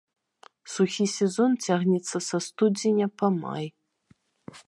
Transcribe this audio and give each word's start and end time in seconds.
Сухі 0.75 1.05
сезон 1.15 1.51
цягнецца 1.67 2.17
са 2.29 2.37
студзеня 2.47 3.07
па 3.23 3.27
май. 3.43 3.65